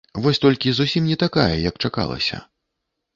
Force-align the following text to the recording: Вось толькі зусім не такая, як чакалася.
Вось 0.25 0.39
толькі 0.45 0.71
зусім 0.77 1.03
не 1.09 1.17
такая, 1.23 1.57
як 1.69 1.75
чакалася. 1.89 2.41